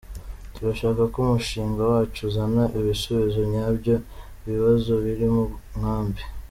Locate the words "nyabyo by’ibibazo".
3.51-4.91